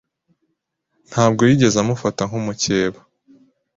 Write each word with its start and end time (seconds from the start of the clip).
ntabwo 1.09 1.41
yigeze 1.49 1.77
amufata 1.79 2.21
nk’umukeba 2.29 2.99